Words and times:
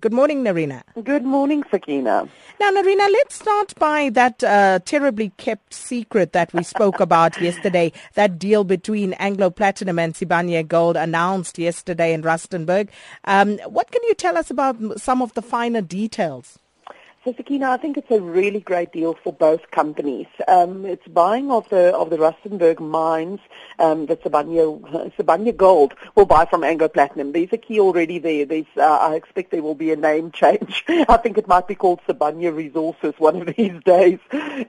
Good 0.00 0.12
morning, 0.12 0.44
Nerina. 0.44 0.82
Good 1.02 1.24
morning, 1.24 1.64
Sakina. 1.70 2.28
Now, 2.60 2.70
Nerina, 2.70 3.10
let's 3.10 3.34
start 3.34 3.74
by 3.76 4.10
that 4.10 4.44
uh, 4.44 4.78
terribly 4.84 5.30
kept 5.38 5.74
secret 5.74 6.32
that 6.34 6.52
we 6.52 6.62
spoke 6.62 7.00
about 7.00 7.40
yesterday. 7.40 7.92
That 8.14 8.38
deal 8.38 8.64
between 8.64 9.14
Anglo 9.14 9.50
Platinum 9.50 9.98
and 9.98 10.14
Sibanye 10.14 10.66
Gold 10.68 10.96
announced 10.96 11.58
yesterday 11.58 12.12
in 12.12 12.22
Rustenburg. 12.22 12.90
Um, 13.24 13.58
what 13.66 13.90
can 13.90 14.02
you 14.04 14.14
tell 14.14 14.36
us 14.36 14.50
about 14.50 15.00
some 15.00 15.22
of 15.22 15.34
the 15.34 15.42
finer 15.42 15.80
details? 15.80 16.58
So, 17.24 17.34
Sakina, 17.36 17.70
I 17.70 17.78
think 17.78 17.96
it's 17.96 18.12
a 18.12 18.20
really 18.20 18.60
great 18.60 18.92
deal 18.92 19.18
for 19.24 19.32
both 19.32 19.72
companies. 19.72 20.28
Um, 20.46 20.86
it's 20.86 21.06
buying 21.08 21.50
of 21.50 21.68
the 21.68 21.92
of 21.92 22.10
the 22.10 22.16
Rustenburg 22.16 22.78
mines 22.78 23.40
um, 23.80 24.06
that 24.06 24.22
Sibanye, 24.22 25.12
Sibanye 25.16 25.56
Gold 25.56 25.94
will 26.14 26.26
buy 26.26 26.44
from 26.44 26.62
Anglo 26.62 26.86
Platinum. 26.86 27.32
There's 27.32 27.52
a 27.52 27.56
key 27.56 27.80
already 27.80 28.20
there. 28.20 28.44
There's, 28.44 28.66
uh, 28.76 28.98
I 28.98 29.16
expect 29.16 29.50
there 29.50 29.64
will 29.64 29.74
be 29.74 29.90
a 29.90 29.96
name 29.96 30.30
change. 30.32 30.84
I 30.88 31.16
think 31.16 31.38
it 31.38 31.48
might 31.48 31.66
be 31.66 31.74
called 31.74 32.00
Sibanye 32.08 32.54
Resources 32.54 33.14
one 33.18 33.42
of 33.42 33.56
these 33.56 33.82
days. 33.84 34.20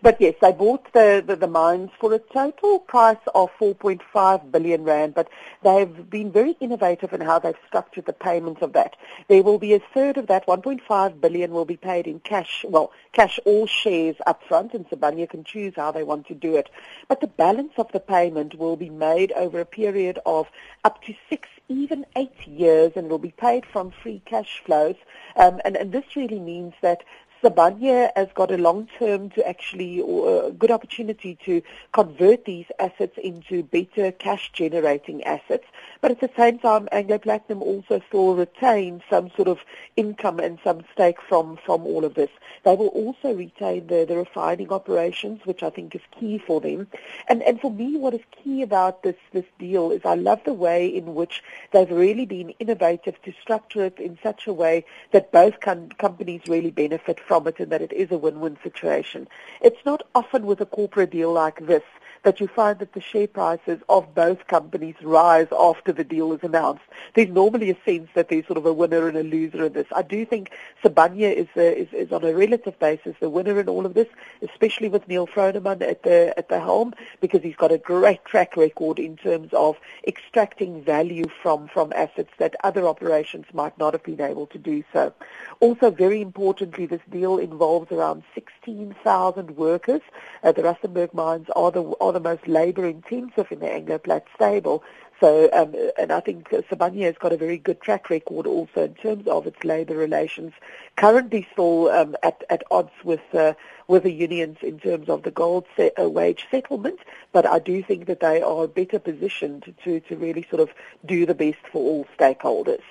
But 0.02 0.20
yes, 0.20 0.34
they 0.42 0.52
bought 0.52 0.92
the, 0.92 1.24
the, 1.26 1.36
the 1.36 1.48
mines 1.48 1.92
for 2.00 2.12
a 2.14 2.20
total 2.20 2.80
price 2.80 3.18
of 3.36 3.52
4.5 3.62 4.52
billion 4.52 4.84
rand. 4.84 5.14
But 5.14 5.30
they've 5.64 6.10
been 6.10 6.32
very 6.32 6.58
innovative 6.60 7.14
in 7.14 7.22
how 7.22 7.38
they've 7.38 7.54
structured 7.68 8.08
the 8.08 8.14
payments 8.14 8.64
of 8.64 8.74
that. 8.74 8.96
There 9.28 9.44
will 9.44 9.60
be 9.60 9.76
a 9.76 9.80
third 9.94 10.18
of 10.18 10.26
that, 10.28 10.48
1.5 10.48 11.22
billion, 11.22 11.52
will 11.52 11.66
be 11.66 11.78
paid 11.78 12.08
in 12.08 12.20
cash 12.20 12.39
cash, 12.40 12.66
well, 12.68 12.92
cash 13.12 13.40
all 13.46 13.68
shares 13.68 14.16
up 14.26 14.42
front, 14.48 14.74
and 14.74 14.88
Sibanye 14.90 15.30
can 15.30 15.44
choose 15.44 15.74
how 15.76 15.92
they 15.92 16.04
want 16.04 16.28
to 16.28 16.34
do 16.34 16.56
it. 16.56 16.70
But 17.08 17.20
the 17.20 17.28
balance 17.28 17.74
of 17.78 17.92
the 17.92 18.00
payment 18.00 18.58
will 18.58 18.78
be 18.78 18.90
made 18.90 19.32
over 19.34 19.60
a 19.60 19.66
period 19.66 20.20
of 20.26 20.48
up 20.86 21.04
to 21.04 21.14
six, 21.30 21.50
even 21.68 22.06
eight 22.16 22.48
years, 22.48 22.94
and 22.96 23.10
will 23.10 23.18
be 23.18 23.32
paid 23.32 23.66
from 23.66 23.92
free 23.92 24.22
cash 24.26 24.62
flows. 24.66 24.96
Um, 25.36 25.60
and, 25.66 25.76
and 25.76 25.92
this 25.92 26.16
really 26.16 26.40
means 26.40 26.74
that 26.82 27.04
Sibanye 27.42 28.12
has 28.16 28.28
got 28.36 28.52
a 28.52 28.58
long 28.58 28.88
term 28.98 29.30
to 29.32 29.48
actually, 29.48 30.02
or 30.02 30.48
a 30.48 30.52
good 30.52 30.72
opportunity 30.72 31.38
to 31.46 31.62
convert 31.94 32.46
these 32.46 32.66
assets 32.80 33.18
into 33.24 33.64
better 33.64 34.12
cash 34.12 34.52
generating 34.52 35.24
assets. 35.24 35.66
But 36.02 36.12
at 36.12 36.22
the 36.22 36.30
same 36.38 36.60
time, 36.60 36.90
Anglo 36.92 37.18
Platinum 37.18 37.62
also 37.62 38.02
still 38.08 38.36
retain 38.36 39.02
some 39.10 39.30
sort 39.36 39.48
of 39.48 39.60
income 39.96 40.40
and 40.40 40.60
some 40.64 40.82
stake 40.94 41.22
from, 41.22 41.58
from 41.66 41.86
all 41.86 42.06
of 42.06 42.14
this. 42.14 42.30
They 42.64 42.76
will 42.76 42.88
also 42.88 43.34
retain 43.34 43.88
the, 43.88 44.06
the 44.06 44.18
refining 44.18 44.72
operations, 44.72 45.42
which 45.46 45.64
I 45.64 45.70
think 45.70 45.96
is 45.96 46.02
key 46.20 46.38
for 46.38 46.60
them. 46.60 46.88
And, 47.28 47.42
and 47.44 47.60
for 47.60 47.72
me, 47.72 47.98
what 47.98 48.14
is 48.14 48.22
key 48.44 48.62
about 48.62 49.04
this, 49.04 49.16
this 49.32 49.46
deal 49.58 49.92
is 49.92 50.02
I 50.04 50.16
love 50.16 50.42
the 50.46 50.54
way 50.54 50.88
in 50.88 51.16
which 51.16 51.44
they've 51.72 51.90
really 51.90 52.26
been 52.26 52.52
innovative 52.60 53.22
to 53.24 53.34
structure 53.42 53.86
it 53.86 54.00
in 54.00 54.18
such 54.22 54.48
a 54.48 54.54
way 54.54 54.86
that 55.12 55.32
both 55.32 55.60
com- 55.62 55.90
companies 55.90 56.42
really 56.48 56.72
benefit 56.72 57.20
from 57.30 57.46
it 57.48 57.60
and 57.60 57.72
that 57.72 57.84
it 57.84 57.94
is 57.94 58.10
a 58.12 58.18
win-win 58.18 58.58
situation. 58.64 59.28
It's 59.62 59.86
not 59.86 60.02
often 60.16 60.48
with 60.48 60.60
a 60.62 60.66
corporate 60.66 61.12
deal 61.12 61.32
like 61.32 61.68
this 61.68 61.84
that 62.24 62.40
you 62.40 62.48
find 62.48 62.80
that 62.80 62.94
the 62.94 63.02
share 63.02 63.28
prices 63.28 63.80
of 63.90 64.14
both 64.14 64.48
companies 64.48 64.96
rise 65.02 65.48
after 65.58 65.92
the 65.92 66.04
deal 66.04 66.34
is 66.34 66.40
announced. 66.44 66.84
There's 67.16 67.30
normally 67.30 67.70
a 67.72 67.78
sense 67.86 68.10
that 68.16 68.30
there's 68.30 68.46
sort 68.46 68.58
of 68.58 68.66
a 68.66 68.74
winner 68.74 69.08
and 69.08 69.18
a 69.18 69.24
loser 69.24 69.66
in 69.66 69.74
this. 69.74 69.88
I 69.96 70.02
do 70.02 70.26
think 70.26 70.52
Sibanye 70.84 71.34
is, 71.34 71.48
is, 71.56 71.88
is 71.94 72.12
on 72.12 72.24
a 72.24 72.34
relative 72.34 72.78
basis 72.80 73.16
the 73.20 73.30
winner 73.30 73.60
in 73.60 73.70
all 73.70 73.86
of 73.86 73.94
this, 73.94 74.08
especially 74.42 74.90
with 74.90 75.08
Neal 75.08 75.28
Froneman 75.28 75.82
at 75.82 76.04
the 76.04 76.34
at 76.38 76.50
the 76.50 76.60
helm, 76.60 76.94
because 77.22 77.42
he's 77.42 77.56
got 77.56 77.72
a 77.72 77.78
great 77.78 78.24
track 78.26 78.58
record 78.58 79.00
in 79.00 79.18
terms 79.18 79.50
of 79.54 79.78
extracting 80.08 80.84
value 80.84 81.26
from 81.42 81.68
from 81.68 81.94
assets 81.94 82.32
that 82.38 82.56
other 82.64 82.88
operations 82.88 83.46
might 83.54 83.78
not 83.78 83.94
have 83.94 84.04
been 84.04 84.22
able 84.22 84.48
to 84.48 84.58
do 84.58 84.84
so. 84.94 85.14
Also, 85.60 85.92
very 85.92 86.22
importantly, 86.22 86.86
this 86.86 87.02
deal 87.10 87.38
involves 87.38 87.92
around 87.92 88.24
16,000 88.34 89.58
workers. 89.58 90.02
Uh, 90.44 90.52
the 90.52 90.62
Rustenburg 90.62 91.14
mines 91.14 91.48
are 91.56 91.72
the 91.72 91.84
are 92.00 92.09
the 92.12 92.20
most 92.20 92.48
labour 92.48 92.86
intensive 92.86 93.52
in 93.52 93.60
the 93.60 93.72
Anglo-Plat 93.72 94.26
stable. 94.36 94.84
So, 95.20 95.50
um, 95.52 95.76
and 95.98 96.14
I 96.14 96.22
think 96.22 96.50
Sibanye 96.50 97.04
has 97.04 97.18
got 97.18 97.34
a 97.34 97.38
very 97.38 97.58
good 97.58 97.82
track 97.82 98.10
record 98.10 98.48
also 98.48 98.86
in 98.86 98.94
terms 98.96 99.28
of 99.28 99.48
its 99.48 99.62
labour 99.66 99.96
relations. 99.96 100.54
Currently, 100.96 101.46
still 101.52 101.90
um, 101.90 102.16
at 102.24 102.44
at 102.50 102.64
odds 102.72 102.94
with 103.04 103.20
uh, 103.34 103.54
with 103.88 104.04
the 104.04 104.14
unions 104.14 104.60
in 104.62 104.80
terms 104.80 105.10
of 105.10 105.24
the 105.24 105.32
gold 105.32 105.66
se- 105.76 105.92
uh, 106.02 106.08
wage 106.08 106.48
settlement, 106.50 107.00
but 107.34 107.46
I 107.46 107.60
do 107.60 107.84
think 107.84 108.06
that 108.06 108.22
they 108.22 108.42
are 108.42 108.66
better 108.68 108.98
positioned 108.98 109.74
to 109.84 110.00
to 110.00 110.16
really 110.16 110.48
sort 110.50 110.62
of 110.62 110.70
do 111.06 111.26
the 111.26 111.36
best 111.36 111.68
for 111.70 111.82
all 111.82 112.08
stakeholders. 112.18 112.84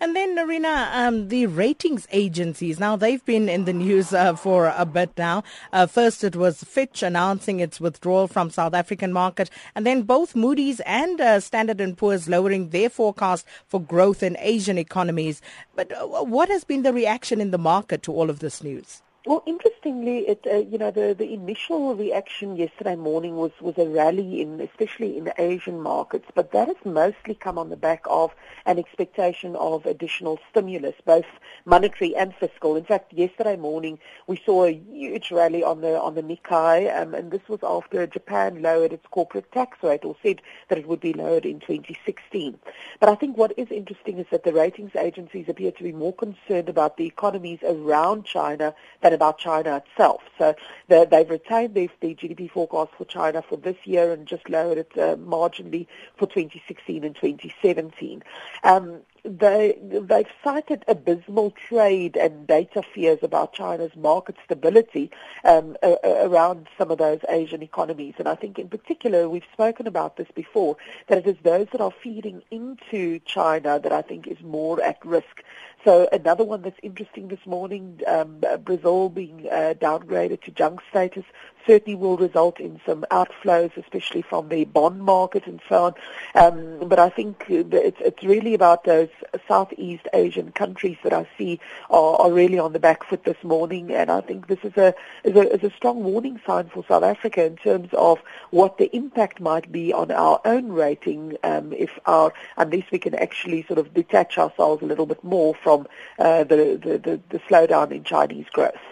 And 0.00 0.16
then, 0.16 0.36
Nerina, 0.36 0.92
um, 0.94 1.28
the 1.28 1.46
ratings 1.46 2.06
agencies, 2.10 2.78
now 2.80 2.96
they've 2.96 3.24
been 3.24 3.48
in 3.48 3.64
the 3.64 3.72
news 3.72 4.12
uh, 4.12 4.34
for 4.34 4.72
a 4.76 4.84
bit 4.84 5.10
now. 5.16 5.44
Uh, 5.72 5.86
first, 5.86 6.24
it 6.24 6.36
was 6.36 6.62
Fitch 6.62 7.02
announcing 7.02 7.60
its 7.60 7.80
withdrawal 7.80 8.28
from 8.28 8.50
South 8.50 8.74
African 8.74 9.12
market, 9.12 9.50
and 9.74 9.86
then 9.86 10.02
both 10.02 10.34
Moody's 10.34 10.80
and 10.80 11.20
uh, 11.20 11.40
Standard 11.40 11.96
& 11.96 11.96
Poor's 11.96 12.28
lowering 12.28 12.70
their 12.70 12.90
forecast 12.90 13.46
for 13.66 13.80
growth 13.80 14.22
in 14.22 14.36
Asian 14.40 14.78
economies. 14.78 15.40
But 15.74 15.92
uh, 15.92 16.06
what 16.24 16.48
has 16.48 16.64
been 16.64 16.82
the 16.82 16.92
reaction 16.92 17.40
in 17.40 17.50
the 17.50 17.58
market 17.58 18.02
to 18.04 18.12
all 18.12 18.30
of 18.30 18.40
this 18.40 18.62
news? 18.62 19.02
Well, 19.24 19.44
interestingly, 19.46 20.26
it 20.26 20.44
uh, 20.50 20.56
you 20.56 20.78
know 20.78 20.90
the, 20.90 21.14
the 21.16 21.32
initial 21.32 21.94
reaction 21.94 22.56
yesterday 22.56 22.96
morning 22.96 23.36
was, 23.36 23.52
was 23.60 23.78
a 23.78 23.88
rally 23.88 24.40
in 24.40 24.60
especially 24.60 25.16
in 25.16 25.22
the 25.22 25.40
Asian 25.40 25.80
markets, 25.80 26.26
but 26.34 26.50
that 26.50 26.66
has 26.66 26.76
mostly 26.84 27.36
come 27.36 27.56
on 27.56 27.70
the 27.70 27.76
back 27.76 28.02
of 28.10 28.32
an 28.66 28.80
expectation 28.80 29.54
of 29.54 29.86
additional 29.86 30.40
stimulus, 30.50 30.96
both 31.06 31.24
monetary 31.64 32.16
and 32.16 32.34
fiscal. 32.34 32.74
In 32.74 32.82
fact, 32.82 33.12
yesterday 33.12 33.54
morning 33.54 34.00
we 34.26 34.42
saw 34.44 34.64
a 34.64 34.72
huge 34.72 35.30
rally 35.30 35.62
on 35.62 35.82
the 35.82 36.00
on 36.00 36.16
the 36.16 36.22
Nikkei, 36.24 36.92
um, 37.00 37.14
and 37.14 37.30
this 37.30 37.48
was 37.48 37.60
after 37.62 38.04
Japan 38.08 38.60
lowered 38.60 38.92
its 38.92 39.06
corporate 39.12 39.52
tax 39.52 39.78
rate 39.84 40.04
or 40.04 40.16
said 40.20 40.42
that 40.68 40.78
it 40.78 40.88
would 40.88 41.00
be 41.00 41.12
lowered 41.12 41.46
in 41.46 41.60
2016. 41.60 42.58
But 42.98 43.08
I 43.08 43.14
think 43.14 43.36
what 43.36 43.56
is 43.56 43.70
interesting 43.70 44.18
is 44.18 44.26
that 44.32 44.42
the 44.42 44.52
ratings 44.52 44.96
agencies 44.96 45.48
appear 45.48 45.70
to 45.70 45.84
be 45.84 45.92
more 45.92 46.12
concerned 46.12 46.68
about 46.68 46.96
the 46.96 47.06
economies 47.06 47.60
around 47.62 48.24
China 48.24 48.74
than 49.00 49.11
about 49.12 49.38
China 49.38 49.76
itself. 49.76 50.22
So 50.38 50.54
they've 50.88 51.30
retained 51.30 51.74
their, 51.74 51.88
their, 52.00 52.14
GDP 52.14 52.50
forecast 52.50 52.92
for 52.96 53.04
China 53.04 53.42
for 53.42 53.56
this 53.56 53.76
year 53.84 54.12
and 54.12 54.26
just 54.26 54.48
lowered 54.48 54.78
it 54.78 54.92
uh, 54.96 55.16
marginally 55.16 55.86
for 56.16 56.26
2016 56.26 57.04
and 57.04 57.14
2017. 57.14 58.22
Um, 58.64 59.00
they, 59.24 59.78
they've 59.82 60.26
cited 60.42 60.84
abysmal 60.88 61.52
trade 61.52 62.16
and 62.16 62.46
data 62.46 62.82
fears 62.94 63.20
about 63.22 63.52
China's 63.52 63.94
market 63.96 64.36
stability 64.44 65.10
um, 65.44 65.76
a, 65.82 65.96
around 66.24 66.68
some 66.76 66.90
of 66.90 66.98
those 66.98 67.20
Asian 67.28 67.62
economies. 67.62 68.14
And 68.18 68.28
I 68.28 68.34
think 68.34 68.58
in 68.58 68.68
particular, 68.68 69.28
we've 69.28 69.44
spoken 69.52 69.86
about 69.86 70.16
this 70.16 70.28
before, 70.34 70.76
that 71.06 71.18
it 71.18 71.26
is 71.26 71.36
those 71.42 71.68
that 71.72 71.80
are 71.80 71.92
feeding 72.02 72.42
into 72.50 73.20
China 73.20 73.78
that 73.78 73.92
I 73.92 74.02
think 74.02 74.26
is 74.26 74.40
more 74.42 74.82
at 74.82 75.04
risk. 75.04 75.42
So 75.84 76.08
another 76.12 76.44
one 76.44 76.62
that's 76.62 76.78
interesting 76.82 77.28
this 77.28 77.44
morning, 77.44 78.00
um, 78.06 78.40
Brazil 78.64 79.08
being 79.08 79.48
uh, 79.50 79.74
downgraded 79.80 80.42
to 80.42 80.52
junk 80.52 80.80
status 80.90 81.24
certainly 81.66 81.96
will 81.96 82.16
result 82.16 82.60
in 82.60 82.80
some 82.86 83.04
outflows, 83.10 83.76
especially 83.76 84.22
from 84.22 84.48
the 84.48 84.64
bond 84.64 85.00
market 85.00 85.46
and 85.46 85.60
so 85.68 85.84
on. 85.84 85.94
Um, 86.34 86.88
but 86.88 86.98
I 86.98 87.08
think 87.08 87.44
it's, 87.48 87.98
it's 88.00 88.22
really 88.22 88.54
about 88.54 88.84
those 88.84 89.08
Southeast 89.48 90.06
Asian 90.12 90.52
countries 90.52 90.96
that 91.02 91.12
I 91.12 91.26
see 91.38 91.60
are, 91.90 92.16
are 92.16 92.32
really 92.32 92.58
on 92.58 92.72
the 92.72 92.78
back 92.78 93.04
foot 93.04 93.24
this 93.24 93.42
morning, 93.42 93.90
and 93.90 94.10
I 94.10 94.20
think 94.20 94.46
this 94.46 94.58
is 94.62 94.76
a, 94.76 94.94
is 95.24 95.36
a 95.36 95.52
is 95.52 95.64
a 95.64 95.74
strong 95.76 96.04
warning 96.04 96.40
sign 96.46 96.68
for 96.68 96.84
South 96.88 97.02
Africa 97.02 97.44
in 97.44 97.56
terms 97.56 97.88
of 97.92 98.20
what 98.50 98.78
the 98.78 98.94
impact 98.94 99.40
might 99.40 99.70
be 99.70 99.92
on 99.92 100.10
our 100.10 100.40
own 100.44 100.72
rating 100.72 101.36
um, 101.42 101.72
if 101.72 101.98
our 102.06 102.32
unless 102.56 102.90
we 102.90 102.98
can 102.98 103.14
actually 103.14 103.62
sort 103.64 103.78
of 103.78 103.92
detach 103.94 104.38
ourselves 104.38 104.82
a 104.82 104.86
little 104.86 105.06
bit 105.06 105.22
more 105.24 105.54
from 105.54 105.86
uh, 106.18 106.44
the, 106.44 106.78
the, 106.82 106.98
the 106.98 107.20
the 107.30 107.38
slowdown 107.40 107.90
in 107.90 108.04
Chinese 108.04 108.46
growth. 108.52 108.91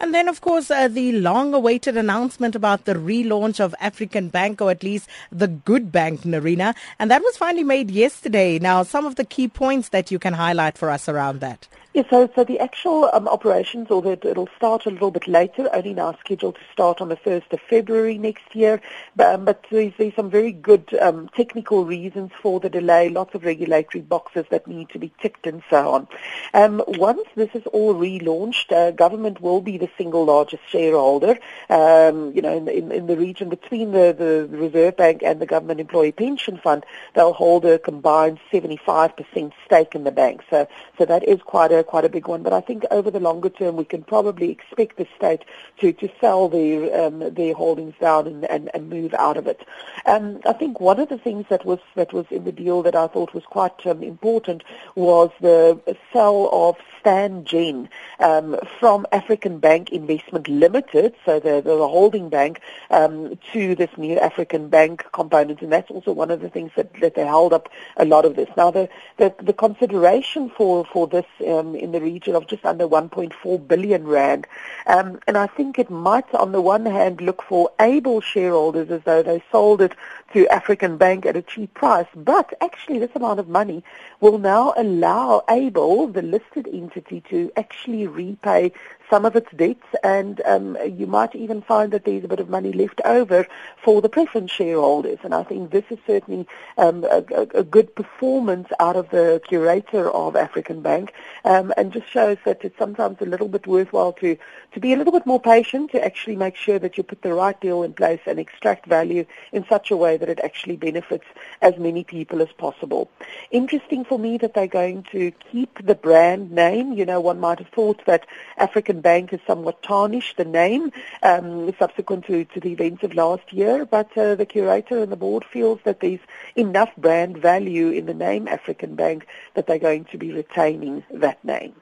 And 0.00 0.14
then, 0.14 0.28
of 0.28 0.40
course, 0.40 0.70
uh, 0.70 0.88
the 0.88 1.12
long 1.12 1.54
awaited 1.54 1.96
announcement 1.96 2.54
about 2.54 2.84
the 2.84 2.94
relaunch 2.94 3.60
of 3.60 3.74
African 3.80 4.28
Bank, 4.28 4.60
or 4.60 4.70
at 4.70 4.82
least 4.82 5.08
the 5.32 5.48
Good 5.48 5.90
Bank, 5.90 6.20
Nerina. 6.22 6.74
And 6.98 7.10
that 7.10 7.22
was 7.22 7.36
finally 7.36 7.64
made 7.64 7.90
yesterday. 7.90 8.58
Now, 8.58 8.82
some 8.82 9.06
of 9.06 9.16
the 9.16 9.24
key 9.24 9.48
points 9.48 9.88
that 9.90 10.10
you 10.10 10.18
can 10.18 10.34
highlight 10.34 10.78
for 10.78 10.90
us 10.90 11.08
around 11.08 11.40
that. 11.40 11.66
So, 12.10 12.30
so 12.34 12.44
the 12.44 12.60
actual 12.60 13.10
um, 13.12 13.26
operations, 13.26 13.88
although 13.90 14.12
it'll 14.12 14.48
start 14.56 14.86
a 14.86 14.90
little 14.90 15.10
bit 15.10 15.26
later, 15.26 15.68
only 15.74 15.94
now 15.94 16.16
scheduled 16.20 16.54
to 16.54 16.60
start 16.72 17.00
on 17.00 17.08
the 17.08 17.16
1st 17.16 17.52
of 17.52 17.60
February 17.68 18.18
next 18.18 18.54
year, 18.54 18.80
but, 19.16 19.34
um, 19.34 19.44
but 19.44 19.64
there's, 19.68 19.92
there's, 19.98 20.14
some 20.14 20.30
very 20.30 20.52
good 20.52 20.96
um, 21.00 21.28
technical 21.34 21.84
reasons 21.84 22.30
for 22.40 22.60
the 22.60 22.70
delay, 22.70 23.08
lots 23.08 23.34
of 23.34 23.44
regulatory 23.44 24.02
boxes 24.02 24.46
that 24.50 24.68
need 24.68 24.88
to 24.90 24.98
be 24.98 25.12
ticked 25.20 25.46
and 25.46 25.62
so 25.68 25.90
on. 25.90 26.08
Um, 26.54 26.82
once 26.86 27.22
this 27.34 27.50
is 27.54 27.66
all 27.72 27.94
relaunched, 27.94 28.70
uh, 28.70 28.92
government 28.92 29.40
will 29.40 29.60
be 29.60 29.76
the 29.76 29.90
single 29.98 30.24
largest 30.24 30.62
shareholder, 30.68 31.38
um, 31.68 32.32
you 32.32 32.42
know, 32.42 32.56
in, 32.56 32.68
in, 32.68 32.92
in, 32.92 33.06
the 33.08 33.16
region 33.16 33.48
between 33.48 33.90
the, 33.90 34.14
the 34.16 34.56
Reserve 34.56 34.96
Bank 34.96 35.22
and 35.24 35.40
the 35.40 35.46
Government 35.46 35.80
Employee 35.80 36.12
Pension 36.12 36.58
Fund, 36.58 36.86
they'll 37.14 37.32
hold 37.32 37.64
a 37.64 37.78
combined 37.78 38.38
75% 38.52 39.52
stake 39.64 39.94
in 39.94 40.04
the 40.04 40.12
bank. 40.12 40.42
So, 40.48 40.68
so 40.96 41.04
that 41.04 41.26
is 41.26 41.40
quite 41.42 41.72
a 41.72 41.82
quite 41.88 42.04
a 42.04 42.08
big 42.08 42.28
one. 42.28 42.42
But 42.42 42.52
I 42.52 42.60
think 42.60 42.84
over 42.92 43.10
the 43.10 43.18
longer 43.18 43.48
term, 43.48 43.74
we 43.74 43.84
can 43.84 44.04
probably 44.04 44.50
expect 44.50 44.98
the 44.98 45.08
state 45.16 45.44
to, 45.78 45.92
to 45.94 46.08
sell 46.20 46.48
their 46.48 46.80
um, 47.00 47.18
their 47.34 47.54
holdings 47.54 47.94
down 48.00 48.28
and, 48.28 48.44
and, 48.44 48.70
and 48.74 48.88
move 48.88 49.14
out 49.14 49.36
of 49.36 49.46
it. 49.48 49.66
Um, 50.06 50.40
I 50.46 50.52
think 50.52 50.80
one 50.80 51.00
of 51.00 51.08
the 51.08 51.18
things 51.18 51.46
that 51.48 51.64
was 51.64 51.80
that 51.96 52.12
was 52.12 52.26
in 52.30 52.44
the 52.44 52.52
deal 52.52 52.82
that 52.82 52.94
I 52.94 53.08
thought 53.08 53.34
was 53.34 53.44
quite 53.44 53.84
um, 53.86 54.02
important 54.02 54.62
was 54.94 55.30
the 55.40 55.80
sale 56.12 56.48
of 56.52 56.76
Stan 57.00 57.44
Gen 57.44 57.88
um, 58.20 58.56
from 58.78 59.06
African 59.12 59.58
Bank 59.58 59.90
Investment 59.90 60.48
Limited, 60.48 61.14
so 61.24 61.40
the, 61.40 61.60
the 61.60 61.76
holding 61.76 62.28
bank, 62.28 62.60
um, 62.90 63.38
to 63.52 63.74
this 63.74 63.90
new 63.96 64.18
African 64.18 64.68
Bank 64.68 65.04
component, 65.12 65.62
and 65.62 65.72
that's 65.72 65.90
also 65.90 66.12
one 66.12 66.30
of 66.30 66.40
the 66.40 66.48
things 66.48 66.72
that, 66.76 66.92
that 67.00 67.14
they 67.14 67.24
held 67.24 67.52
up 67.52 67.68
a 67.96 68.04
lot 68.04 68.24
of 68.24 68.36
this. 68.36 68.48
Now, 68.56 68.70
the, 68.70 68.88
the, 69.16 69.34
the 69.42 69.52
consideration 69.52 70.50
for, 70.50 70.84
for 70.84 71.06
this 71.06 71.26
um, 71.46 71.74
in 71.74 71.92
the 71.92 72.00
region 72.00 72.34
of 72.34 72.46
just 72.46 72.64
under 72.64 72.86
1.4 72.86 73.68
billion 73.68 74.06
rand, 74.06 74.46
um, 74.86 75.18
and 75.26 75.36
I 75.36 75.46
think 75.46 75.78
it 75.78 75.90
might, 75.90 76.32
on 76.34 76.52
the 76.52 76.60
one 76.60 76.86
hand, 76.86 77.20
look 77.20 77.42
for 77.42 77.70
ABIL 77.78 78.22
shareholders 78.22 78.90
as 78.90 79.02
though 79.04 79.22
they 79.22 79.42
sold 79.50 79.80
it 79.80 79.92
to 80.32 80.46
African 80.48 80.96
Bank 80.96 81.24
at 81.26 81.36
a 81.36 81.42
cheap 81.42 81.72
price, 81.74 82.06
but 82.14 82.52
actually 82.60 82.98
this 82.98 83.10
amount 83.14 83.40
of 83.40 83.48
money 83.48 83.82
will 84.20 84.38
now 84.38 84.74
allow 84.76 85.42
ABIL, 85.48 86.12
the 86.12 86.22
listed 86.22 86.66
entity, 86.88 87.20
to 87.30 87.50
actually 87.56 88.06
repay 88.06 88.72
some 89.10 89.24
of 89.24 89.36
its 89.36 89.50
debts, 89.52 89.86
and 90.04 90.40
um, 90.44 90.76
you 90.86 91.06
might 91.06 91.34
even 91.34 91.62
find 91.62 91.92
that 91.92 92.04
there's 92.04 92.24
a 92.24 92.28
bit 92.28 92.40
of 92.40 92.48
money 92.48 92.72
left 92.72 93.00
over 93.04 93.46
for 93.82 94.02
the 94.02 94.08
preference 94.08 94.50
shareholders. 94.50 95.18
And 95.22 95.34
I 95.34 95.42
think 95.42 95.70
this 95.70 95.84
is 95.90 95.98
certainly 96.06 96.46
um, 96.76 97.04
a, 97.04 97.24
a, 97.54 97.64
good 97.64 97.94
performance 97.94 98.68
out 98.80 98.96
of 98.96 99.10
the 99.10 99.40
curator 99.46 100.10
of 100.10 100.36
African 100.36 100.82
Bank, 100.82 101.12
um, 101.44 101.72
and 101.76 101.92
just 101.92 102.08
shows 102.08 102.38
that 102.44 102.64
it's 102.64 102.78
sometimes 102.78 103.18
a 103.20 103.26
little 103.26 103.48
bit 103.48 103.66
worthwhile 103.66 104.12
to 104.14 104.36
to 104.72 104.80
be 104.80 104.92
a 104.92 104.96
little 104.96 105.12
bit 105.12 105.26
more 105.26 105.40
patient 105.40 105.90
to 105.92 106.04
actually 106.04 106.36
make 106.36 106.54
sure 106.54 106.78
that 106.78 106.96
you 106.96 107.02
put 107.02 107.22
the 107.22 107.32
right 107.32 107.58
deal 107.60 107.82
in 107.82 107.92
place 107.92 108.20
and 108.26 108.38
extract 108.38 108.86
value 108.86 109.24
in 109.52 109.64
such 109.68 109.90
a 109.90 109.96
way 109.96 110.16
that 110.16 110.28
it 110.28 110.40
actually 110.40 110.76
benefits 110.76 111.24
as 111.62 111.76
many 111.78 112.04
people 112.04 112.42
as 112.42 112.52
possible. 112.52 113.10
Interesting 113.50 114.04
for 114.04 114.18
me 114.18 114.36
that 114.38 114.54
they're 114.54 114.66
going 114.66 115.02
to 115.04 115.30
keep 115.50 115.84
the 115.84 115.94
brand 115.94 116.52
name. 116.52 116.92
You 116.92 117.06
know, 117.06 117.20
one 117.20 117.40
might 117.40 117.58
have 117.58 117.68
thought 117.68 118.04
that 118.06 118.26
African 118.58 118.97
Bank 119.00 119.30
has 119.30 119.40
somewhat 119.46 119.82
tarnished 119.82 120.36
the 120.36 120.44
name 120.44 120.92
um, 121.22 121.74
subsequent 121.78 122.26
to, 122.26 122.44
to 122.46 122.60
the 122.60 122.72
events 122.72 123.02
of 123.02 123.14
last 123.14 123.52
year, 123.52 123.84
but 123.84 124.16
uh, 124.16 124.34
the 124.34 124.46
curator 124.46 125.02
and 125.02 125.12
the 125.12 125.16
board 125.16 125.44
feels 125.44 125.80
that 125.84 126.00
there's 126.00 126.20
enough 126.56 126.90
brand 126.96 127.38
value 127.38 127.90
in 127.90 128.06
the 128.06 128.14
name 128.14 128.48
African 128.48 128.94
Bank 128.94 129.26
that 129.54 129.66
they're 129.66 129.78
going 129.78 130.04
to 130.06 130.18
be 130.18 130.32
retaining 130.32 131.04
that 131.10 131.42
name. 131.44 131.74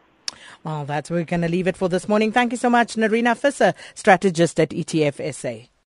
Well, 0.64 0.84
that's 0.84 1.10
where 1.10 1.20
we're 1.20 1.24
going 1.24 1.42
to 1.42 1.48
leave 1.48 1.66
it 1.66 1.76
for 1.76 1.88
this 1.88 2.08
morning. 2.08 2.32
Thank 2.32 2.52
you 2.52 2.58
so 2.58 2.70
much, 2.70 2.94
Nerina 2.94 3.36
Visser, 3.36 3.74
strategist 3.94 4.60
at 4.60 4.70
ETF 4.70 5.34
SA. 5.34 5.68